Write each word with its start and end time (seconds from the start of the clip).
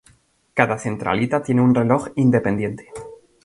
Cada 0.55 0.77
centralita 0.83 1.43
tiene 1.43 1.61
un 1.61 1.75
reloj 1.75 2.07
independiente. 2.15 2.87